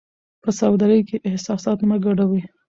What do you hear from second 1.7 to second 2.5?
مه ګډوئ.